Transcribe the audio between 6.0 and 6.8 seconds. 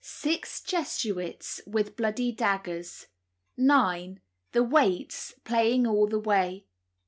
the way.